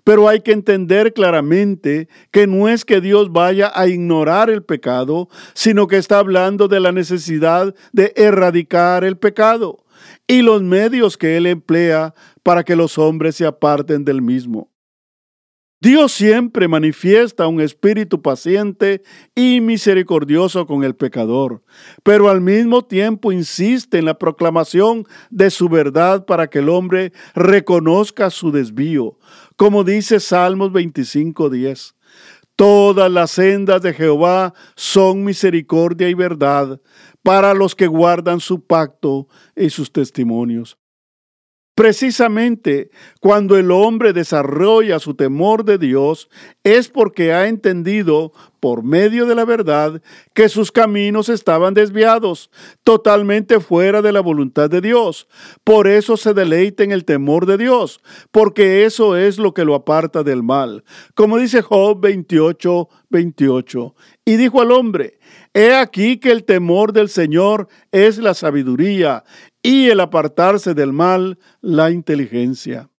Pero 0.03 0.27
hay 0.27 0.41
que 0.41 0.51
entender 0.51 1.13
claramente 1.13 2.09
que 2.31 2.45
no 2.45 2.67
es 2.67 2.83
que 2.83 2.99
Dios 2.99 3.31
vaya 3.31 3.71
a 3.73 3.87
ignorar 3.87 4.49
el 4.49 4.63
pecado, 4.63 5.29
sino 5.53 5.87
que 5.87 5.95
está 5.95 6.19
hablando 6.19 6.67
de 6.67 6.81
la 6.81 6.91
necesidad 6.91 7.73
de 7.93 8.11
erradicar 8.17 9.05
el 9.05 9.17
pecado 9.17 9.77
y 10.27 10.41
los 10.41 10.61
medios 10.61 11.17
que 11.17 11.37
Él 11.37 11.45
emplea 11.45 12.13
para 12.43 12.65
que 12.65 12.75
los 12.75 12.97
hombres 12.97 13.37
se 13.37 13.45
aparten 13.45 14.03
del 14.03 14.21
mismo. 14.21 14.71
Dios 15.83 16.11
siempre 16.11 16.67
manifiesta 16.67 17.47
un 17.47 17.59
espíritu 17.59 18.21
paciente 18.21 19.01
y 19.33 19.61
misericordioso 19.61 20.67
con 20.67 20.83
el 20.83 20.95
pecador, 20.95 21.63
pero 22.03 22.29
al 22.29 22.39
mismo 22.39 22.83
tiempo 22.83 23.31
insiste 23.31 23.97
en 23.97 24.05
la 24.05 24.19
proclamación 24.19 25.07
de 25.31 25.49
su 25.49 25.69
verdad 25.69 26.27
para 26.27 26.51
que 26.51 26.59
el 26.59 26.69
hombre 26.69 27.13
reconozca 27.33 28.29
su 28.29 28.51
desvío, 28.51 29.17
como 29.55 29.83
dice 29.83 30.19
Salmos 30.19 30.71
25:10. 30.71 31.95
Todas 32.55 33.11
las 33.11 33.31
sendas 33.31 33.81
de 33.81 33.95
Jehová 33.95 34.53
son 34.75 35.23
misericordia 35.23 36.09
y 36.09 36.13
verdad 36.13 36.79
para 37.23 37.55
los 37.55 37.73
que 37.73 37.87
guardan 37.87 38.39
su 38.39 38.63
pacto 38.67 39.27
y 39.55 39.71
sus 39.71 39.91
testimonios. 39.91 40.77
Precisamente 41.81 42.91
cuando 43.21 43.57
el 43.57 43.71
hombre 43.71 44.13
desarrolla 44.13 44.99
su 44.99 45.15
temor 45.15 45.65
de 45.65 45.79
Dios 45.79 46.29
es 46.63 46.89
porque 46.89 47.33
ha 47.33 47.47
entendido 47.47 48.33
por 48.61 48.83
medio 48.83 49.25
de 49.25 49.35
la 49.35 49.43
verdad 49.43 50.01
que 50.33 50.47
sus 50.47 50.71
caminos 50.71 51.27
estaban 51.27 51.73
desviados, 51.73 52.51
totalmente 52.83 53.59
fuera 53.59 54.01
de 54.01 54.13
la 54.13 54.21
voluntad 54.21 54.69
de 54.69 54.79
Dios. 54.79 55.27
Por 55.65 55.87
eso 55.87 56.15
se 56.15 56.33
deleita 56.33 56.83
en 56.83 56.91
el 56.91 57.03
temor 57.03 57.47
de 57.47 57.57
Dios, 57.57 58.01
porque 58.31 58.85
eso 58.85 59.17
es 59.17 59.39
lo 59.39 59.53
que 59.53 59.65
lo 59.65 59.75
aparta 59.75 60.23
del 60.23 60.43
mal. 60.43 60.85
Como 61.15 61.37
dice 61.37 61.61
Job 61.63 61.99
28, 61.99 62.87
28. 63.09 63.95
Y 64.23 64.37
dijo 64.37 64.61
al 64.61 64.71
hombre, 64.71 65.19
He 65.53 65.73
aquí 65.73 66.17
que 66.17 66.31
el 66.31 66.45
temor 66.45 66.93
del 66.93 67.09
Señor 67.09 67.67
es 67.91 68.19
la 68.19 68.35
sabiduría 68.35 69.23
y 69.63 69.89
el 69.89 69.99
apartarse 69.99 70.75
del 70.75 70.93
mal, 70.93 71.39
la 71.61 71.89
inteligencia. 71.89 72.89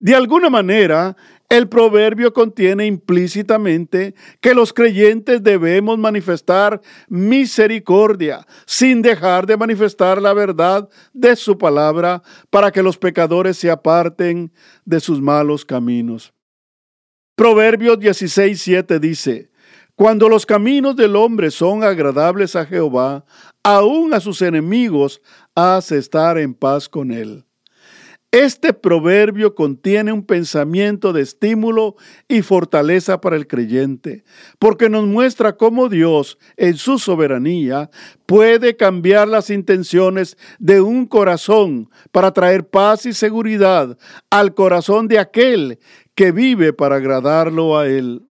De 0.00 0.14
alguna 0.14 0.50
manera, 0.50 1.16
el 1.48 1.68
proverbio 1.68 2.34
contiene 2.34 2.86
implícitamente 2.86 4.14
que 4.40 4.54
los 4.54 4.72
creyentes 4.72 5.42
debemos 5.42 5.98
manifestar 5.98 6.82
misericordia 7.08 8.46
sin 8.66 9.00
dejar 9.00 9.46
de 9.46 9.56
manifestar 9.56 10.20
la 10.20 10.34
verdad 10.34 10.88
de 11.14 11.36
su 11.36 11.56
palabra 11.56 12.22
para 12.50 12.70
que 12.70 12.82
los 12.82 12.98
pecadores 12.98 13.56
se 13.56 13.70
aparten 13.70 14.52
de 14.84 15.00
sus 15.00 15.22
malos 15.22 15.64
caminos. 15.64 16.34
Proverbios 17.34 17.98
16:7 17.98 18.98
dice, 18.98 19.50
Cuando 19.94 20.28
los 20.28 20.44
caminos 20.44 20.96
del 20.96 21.16
hombre 21.16 21.50
son 21.50 21.82
agradables 21.82 22.56
a 22.56 22.66
Jehová, 22.66 23.24
aún 23.62 24.12
a 24.12 24.20
sus 24.20 24.42
enemigos 24.42 25.22
hace 25.54 25.96
estar 25.96 26.36
en 26.36 26.52
paz 26.52 26.88
con 26.88 27.10
él. 27.10 27.47
Este 28.30 28.74
proverbio 28.74 29.54
contiene 29.54 30.12
un 30.12 30.22
pensamiento 30.22 31.14
de 31.14 31.22
estímulo 31.22 31.96
y 32.28 32.42
fortaleza 32.42 33.22
para 33.22 33.36
el 33.36 33.46
creyente, 33.46 34.22
porque 34.58 34.90
nos 34.90 35.06
muestra 35.06 35.56
cómo 35.56 35.88
Dios, 35.88 36.38
en 36.58 36.76
su 36.76 36.98
soberanía, 36.98 37.88
puede 38.26 38.76
cambiar 38.76 39.28
las 39.28 39.48
intenciones 39.48 40.36
de 40.58 40.82
un 40.82 41.06
corazón 41.06 41.88
para 42.12 42.32
traer 42.32 42.68
paz 42.68 43.06
y 43.06 43.14
seguridad 43.14 43.96
al 44.28 44.52
corazón 44.54 45.08
de 45.08 45.18
aquel 45.18 45.78
que 46.14 46.30
vive 46.30 46.74
para 46.74 46.96
agradarlo 46.96 47.78
a 47.78 47.86
Él. 47.86 48.28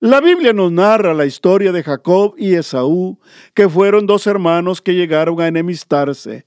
La 0.00 0.20
Biblia 0.20 0.52
nos 0.54 0.72
narra 0.72 1.12
la 1.12 1.26
historia 1.26 1.72
de 1.72 1.82
Jacob 1.82 2.34
y 2.38 2.54
Esaú, 2.54 3.18
que 3.54 3.68
fueron 3.68 4.06
dos 4.06 4.26
hermanos 4.26 4.80
que 4.80 4.94
llegaron 4.94 5.40
a 5.40 5.46
enemistarse. 5.46 6.46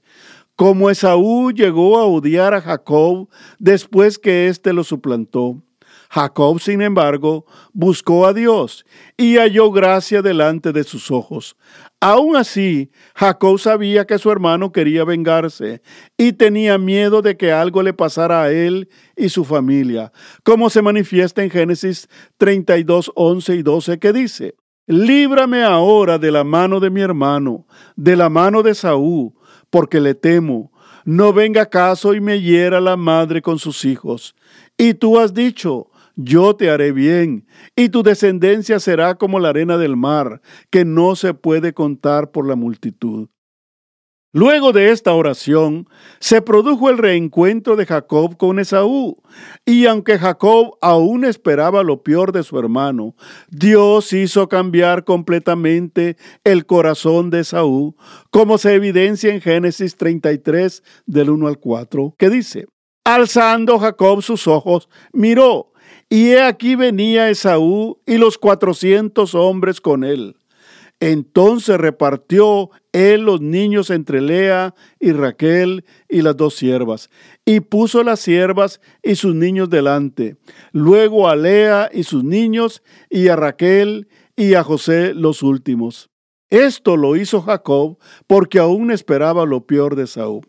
Como 0.58 0.90
Esaú 0.90 1.52
llegó 1.52 1.98
a 1.98 2.04
odiar 2.04 2.52
a 2.52 2.60
Jacob 2.60 3.28
después 3.60 4.18
que 4.18 4.48
éste 4.48 4.72
lo 4.72 4.82
suplantó. 4.82 5.62
Jacob, 6.10 6.58
sin 6.58 6.82
embargo, 6.82 7.46
buscó 7.72 8.26
a 8.26 8.32
Dios 8.32 8.84
y 9.16 9.36
halló 9.36 9.70
gracia 9.70 10.20
delante 10.20 10.72
de 10.72 10.82
sus 10.82 11.12
ojos. 11.12 11.56
Aún 12.00 12.34
así, 12.34 12.90
Jacob 13.14 13.60
sabía 13.60 14.04
que 14.04 14.18
su 14.18 14.32
hermano 14.32 14.72
quería 14.72 15.04
vengarse 15.04 15.80
y 16.16 16.32
tenía 16.32 16.76
miedo 16.76 17.22
de 17.22 17.36
que 17.36 17.52
algo 17.52 17.80
le 17.84 17.92
pasara 17.94 18.42
a 18.42 18.50
él 18.50 18.88
y 19.16 19.28
su 19.28 19.44
familia, 19.44 20.10
como 20.42 20.70
se 20.70 20.82
manifiesta 20.82 21.44
en 21.44 21.50
Génesis 21.50 22.08
32, 22.36 23.12
11 23.14 23.54
y 23.54 23.62
12, 23.62 23.98
que 24.00 24.12
dice, 24.12 24.56
Líbrame 24.88 25.62
ahora 25.62 26.18
de 26.18 26.32
la 26.32 26.42
mano 26.42 26.80
de 26.80 26.88
mi 26.88 27.02
hermano, 27.02 27.66
de 27.94 28.16
la 28.16 28.30
mano 28.30 28.62
de 28.62 28.74
Saúl, 28.74 29.34
porque 29.70 30.00
le 30.00 30.14
temo. 30.14 30.72
No 31.04 31.32
venga 31.32 31.66
caso 31.66 32.14
y 32.14 32.20
me 32.20 32.40
hiera 32.40 32.80
la 32.80 32.96
madre 32.96 33.40
con 33.40 33.58
sus 33.58 33.84
hijos. 33.84 34.34
Y 34.76 34.94
tú 34.94 35.18
has 35.18 35.32
dicho, 35.32 35.90
yo 36.16 36.54
te 36.56 36.68
haré 36.68 36.92
bien, 36.92 37.46
y 37.76 37.88
tu 37.88 38.02
descendencia 38.02 38.80
será 38.80 39.14
como 39.14 39.38
la 39.38 39.50
arena 39.50 39.78
del 39.78 39.96
mar, 39.96 40.42
que 40.68 40.84
no 40.84 41.16
se 41.16 41.32
puede 41.32 41.72
contar 41.72 42.32
por 42.32 42.46
la 42.46 42.56
multitud. 42.56 43.28
Luego 44.38 44.70
de 44.70 44.92
esta 44.92 45.14
oración, 45.14 45.88
se 46.20 46.40
produjo 46.42 46.90
el 46.90 46.98
reencuentro 46.98 47.74
de 47.74 47.86
Jacob 47.86 48.36
con 48.36 48.60
Esaú, 48.60 49.20
y 49.66 49.86
aunque 49.86 50.16
Jacob 50.16 50.76
aún 50.80 51.24
esperaba 51.24 51.82
lo 51.82 52.04
peor 52.04 52.30
de 52.30 52.44
su 52.44 52.56
hermano, 52.56 53.16
Dios 53.48 54.12
hizo 54.12 54.48
cambiar 54.48 55.02
completamente 55.02 56.16
el 56.44 56.66
corazón 56.66 57.30
de 57.30 57.40
Esaú, 57.40 57.96
como 58.30 58.58
se 58.58 58.74
evidencia 58.74 59.34
en 59.34 59.40
Génesis 59.40 59.96
33 59.96 60.84
del 61.04 61.30
1 61.30 61.48
al 61.48 61.58
4, 61.58 62.14
que 62.16 62.30
dice, 62.30 62.66
Alzando 63.02 63.80
Jacob 63.80 64.22
sus 64.22 64.46
ojos, 64.46 64.88
miró, 65.12 65.72
y 66.08 66.28
he 66.28 66.42
aquí 66.42 66.76
venía 66.76 67.28
Esaú 67.28 67.98
y 68.06 68.18
los 68.18 68.38
cuatrocientos 68.38 69.34
hombres 69.34 69.80
con 69.80 70.04
él. 70.04 70.36
Entonces 71.00 71.78
repartió 71.78 72.70
él 72.92 73.22
los 73.22 73.40
niños 73.40 73.90
entre 73.90 74.20
Lea 74.20 74.74
y 74.98 75.12
Raquel 75.12 75.84
y 76.08 76.22
las 76.22 76.36
dos 76.36 76.56
siervas, 76.56 77.08
y 77.44 77.60
puso 77.60 78.02
las 78.02 78.18
siervas 78.20 78.80
y 79.02 79.14
sus 79.14 79.34
niños 79.34 79.70
delante, 79.70 80.36
luego 80.72 81.28
a 81.28 81.36
Lea 81.36 81.88
y 81.92 82.02
sus 82.02 82.24
niños, 82.24 82.82
y 83.08 83.28
a 83.28 83.36
Raquel 83.36 84.08
y 84.34 84.54
a 84.54 84.64
José 84.64 85.14
los 85.14 85.42
últimos. 85.42 86.10
Esto 86.50 86.96
lo 86.96 87.14
hizo 87.14 87.42
Jacob 87.42 87.98
porque 88.26 88.58
aún 88.58 88.90
esperaba 88.90 89.44
lo 89.44 89.66
peor 89.66 89.94
de 89.94 90.06
Saúl. 90.06 90.48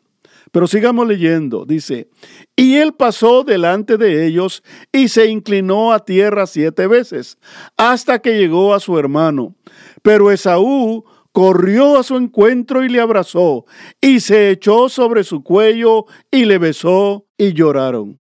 Pero 0.52 0.68
sigamos 0.68 1.08
leyendo, 1.08 1.66
dice, 1.66 2.10
y 2.56 2.76
él 2.76 2.94
pasó 2.94 3.44
delante 3.44 3.98
de 3.98 4.26
ellos 4.26 4.64
y 4.92 5.10
se 5.10 5.28
inclinó 5.28 5.94
a 5.94 6.04
tierra 6.04 6.48
siete 6.48 6.88
veces, 6.88 7.38
hasta 7.78 8.20
que 8.20 8.38
llegó 8.38 8.74
a 8.74 8.80
su 8.80 8.98
hermano. 8.98 9.56
Pero 10.02 10.32
Esaú 10.32 11.06
corrió 11.32 11.98
a 11.98 12.04
su 12.04 12.18
encuentro 12.18 12.84
y 12.84 12.90
le 12.90 13.00
abrazó, 13.00 13.66
y 14.02 14.20
se 14.20 14.50
echó 14.50 14.90
sobre 14.90 15.24
su 15.24 15.44
cuello 15.44 16.06
y 16.32 16.46
le 16.46 16.58
besó, 16.58 17.28
y 17.38 17.54
lloraron. 17.54 18.20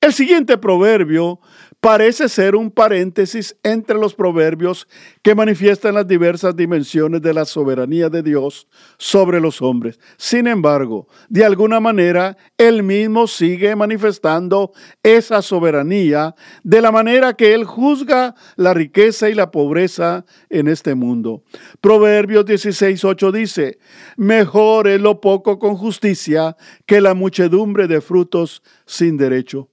El 0.00 0.12
siguiente 0.12 0.58
proverbio 0.58 1.40
parece 1.84 2.30
ser 2.30 2.56
un 2.56 2.70
paréntesis 2.70 3.58
entre 3.62 3.98
los 3.98 4.14
proverbios 4.14 4.88
que 5.20 5.34
manifiestan 5.34 5.92
las 5.92 6.08
diversas 6.08 6.56
dimensiones 6.56 7.20
de 7.20 7.34
la 7.34 7.44
soberanía 7.44 8.08
de 8.08 8.22
Dios 8.22 8.66
sobre 8.96 9.38
los 9.38 9.60
hombres. 9.60 10.00
Sin 10.16 10.46
embargo, 10.46 11.08
de 11.28 11.44
alguna 11.44 11.80
manera, 11.80 12.38
él 12.56 12.82
mismo 12.82 13.26
sigue 13.26 13.76
manifestando 13.76 14.72
esa 15.02 15.42
soberanía 15.42 16.34
de 16.62 16.80
la 16.80 16.90
manera 16.90 17.34
que 17.34 17.52
él 17.52 17.64
juzga 17.66 18.34
la 18.56 18.72
riqueza 18.72 19.28
y 19.28 19.34
la 19.34 19.50
pobreza 19.50 20.24
en 20.48 20.68
este 20.68 20.94
mundo. 20.94 21.42
Proverbios 21.82 22.46
16.8 22.46 23.30
dice, 23.30 23.78
mejor 24.16 24.88
es 24.88 25.02
lo 25.02 25.20
poco 25.20 25.58
con 25.58 25.76
justicia 25.76 26.56
que 26.86 27.02
la 27.02 27.12
muchedumbre 27.12 27.88
de 27.88 28.00
frutos 28.00 28.62
sin 28.86 29.18
derecho. 29.18 29.68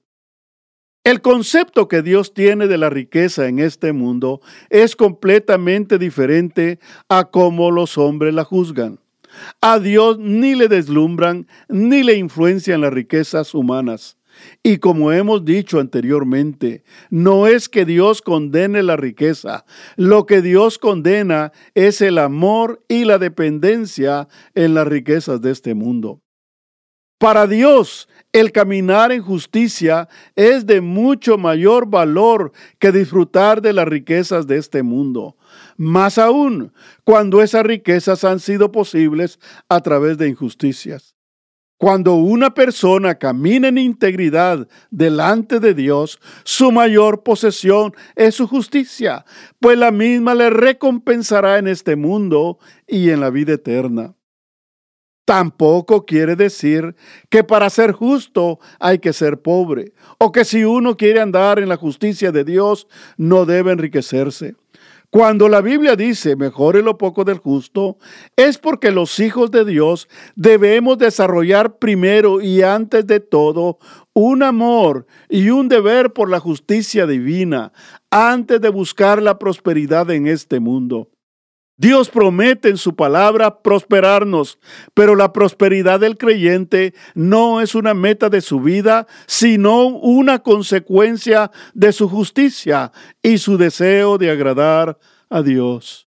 El 1.04 1.22
concepto 1.22 1.88
que 1.88 2.04
Dios 2.04 2.36
tiene 2.36 2.68
de 2.68 2.78
la 2.78 2.92
riqueza 2.92 3.48
en 3.48 3.58
este 3.58 3.92
mundo 3.92 4.40
es 4.70 4.96
completamente 4.96 5.98
diferente 5.98 6.80
a 7.10 7.32
cómo 7.32 7.72
los 7.72 7.98
hombres 7.98 8.36
la 8.36 8.44
juzgan. 8.44 9.00
A 9.62 9.80
Dios 9.80 10.20
ni 10.20 10.54
le 10.54 10.68
deslumbran 10.68 11.48
ni 11.68 12.04
le 12.04 12.18
influencian 12.18 12.82
las 12.82 12.94
riquezas 12.94 13.56
humanas. 13.56 14.18
Y 14.62 14.78
como 14.78 15.12
hemos 15.12 15.44
dicho 15.44 15.80
anteriormente, 15.80 16.84
no 17.10 17.48
es 17.48 17.68
que 17.68 17.84
Dios 17.84 18.22
condene 18.22 18.84
la 18.84 18.96
riqueza, 18.96 19.66
lo 19.98 20.28
que 20.28 20.42
Dios 20.44 20.78
condena 20.78 21.52
es 21.74 22.02
el 22.02 22.20
amor 22.20 22.84
y 22.88 23.06
la 23.06 23.18
dependencia 23.18 24.28
en 24.54 24.76
las 24.76 24.88
riquezas 24.88 25.42
de 25.42 25.52
este 25.52 25.74
mundo. 25.74 26.22
Para 27.18 27.46
Dios, 27.46 28.08
el 28.34 28.52
caminar 28.52 29.12
en 29.12 29.22
justicia 29.22 30.08
es 30.36 30.66
de 30.66 30.82
mucho 30.82 31.38
mayor 31.38 31.90
valor 31.90 32.52
que 32.80 32.92
disfrutar 32.92 33.62
de 33.62 33.74
las 33.74 33.88
riquezas 33.88 34.48
de 34.48 34.58
este 34.58 34.84
mundo. 34.84 35.38
Más 35.78 36.18
aún, 36.18 36.74
cuando 37.04 37.42
esas 37.42 37.64
riquezas 37.64 38.24
han 38.24 38.40
sido 38.40 38.72
posibles 38.72 39.40
a 39.68 39.82
través 39.82 40.18
de 40.18 40.30
injusticias. 40.30 41.16
Cuando 41.78 42.14
una 42.14 42.54
persona 42.54 43.16
camina 43.16 43.70
en 43.70 43.80
integridad 43.80 44.68
delante 44.92 45.60
de 45.60 45.74
Dios, 45.74 46.20
su 46.44 46.72
mayor 46.72 47.24
posesión 47.24 47.96
es 48.16 48.36
su 48.36 48.48
justicia, 48.48 49.26
pues 49.60 49.80
la 49.80 49.90
misma 49.90 50.36
le 50.36 50.52
recompensará 50.52 51.58
en 51.58 51.68
este 51.68 51.96
mundo 51.96 52.60
y 52.86 53.10
en 53.10 53.20
la 53.20 53.32
vida 53.32 53.54
eterna. 53.54 54.14
Tampoco 55.32 56.06
quiere 56.06 56.36
decir 56.36 56.94
que 57.30 57.42
para 57.46 57.70
ser 57.70 57.94
justo 57.94 58.60
hay 58.82 59.00
que 59.00 59.14
ser 59.14 59.42
pobre, 59.42 59.94
o 60.18 60.34
que 60.34 60.44
si 60.44 60.66
uno 60.66 60.98
quiere 60.98 61.22
andar 61.22 61.58
en 61.58 61.70
la 61.70 61.78
justicia 61.78 62.34
de 62.34 62.44
Dios 62.44 62.86
no 63.16 63.46
debe 63.46 63.72
enriquecerse. 63.72 64.56
Cuando 65.10 65.48
la 65.48 65.62
Biblia 65.62 65.96
dice 65.96 66.36
mejore 66.36 66.82
lo 66.82 66.98
poco 66.98 67.24
del 67.24 67.38
justo, 67.38 67.98
es 68.36 68.58
porque 68.58 68.92
los 68.92 69.22
hijos 69.22 69.52
de 69.52 69.64
Dios 69.64 70.10
debemos 70.36 70.98
desarrollar 70.98 71.78
primero 71.78 72.42
y 72.42 72.62
antes 72.62 73.08
de 73.08 73.22
todo 73.22 73.80
un 74.12 74.44
amor 74.44 75.06
y 75.30 75.50
un 75.50 75.70
deber 75.70 76.12
por 76.12 76.30
la 76.30 76.42
justicia 76.42 77.08
divina 77.08 77.72
antes 78.10 78.60
de 78.60 78.68
buscar 78.68 79.22
la 79.22 79.40
prosperidad 79.40 80.12
en 80.12 80.28
este 80.28 80.60
mundo. 80.60 81.08
Dios 81.82 82.12
promete 82.12 82.70
en 82.70 82.78
su 82.78 82.96
palabra 82.96 83.64
prosperarnos, 83.64 84.60
pero 84.94 85.16
la 85.16 85.34
prosperidad 85.34 86.00
del 86.00 86.16
creyente 86.16 86.94
no 87.16 87.60
es 87.60 87.74
una 87.74 87.96
meta 87.96 88.30
de 88.30 88.42
su 88.42 88.60
vida, 88.60 89.08
sino 89.26 89.88
una 89.88 90.44
consecuencia 90.44 91.50
de 91.74 91.92
su 91.92 92.08
justicia 92.08 92.92
y 93.24 93.40
su 93.40 93.58
deseo 93.58 94.20
de 94.20 94.30
agradar 94.30 95.00
a 95.28 95.42
Dios. 95.42 96.08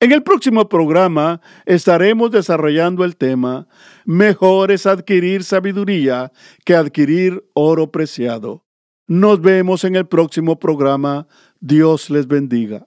En 0.00 0.12
el 0.12 0.22
próximo 0.22 0.68
programa 0.68 1.40
estaremos 1.64 2.30
desarrollando 2.30 3.06
el 3.06 3.16
tema 3.16 3.68
Mejor 4.04 4.70
es 4.70 4.84
adquirir 4.84 5.44
sabiduría 5.44 6.30
que 6.66 6.76
adquirir 6.76 7.42
oro 7.54 7.90
preciado. 7.90 8.66
Nos 9.06 9.40
vemos 9.40 9.84
en 9.84 9.96
el 9.96 10.06
próximo 10.06 10.58
programa. 10.58 11.26
Dios 11.58 12.10
les 12.10 12.26
bendiga. 12.26 12.86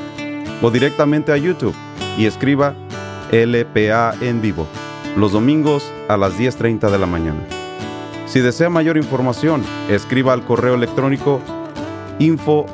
o 0.61 0.71
directamente 0.71 1.31
a 1.31 1.37
YouTube 1.37 1.75
y 2.17 2.25
escriba 2.25 2.75
LPA 3.31 4.13
en 4.21 4.41
vivo 4.41 4.67
los 5.15 5.33
domingos 5.33 5.91
a 6.07 6.17
las 6.17 6.37
10.30 6.39 6.89
de 6.89 6.99
la 6.99 7.05
mañana. 7.05 7.39
Si 8.27 8.39
desea 8.39 8.69
mayor 8.69 8.97
información, 8.97 9.63
escriba 9.89 10.33
al 10.33 10.45
correo 10.45 10.75
electrónico 10.75 11.41
info 12.19 12.65